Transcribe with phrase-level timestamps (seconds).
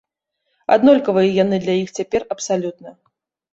[0.75, 2.99] Аднолькавыя яны для іх цяпер абсалютна.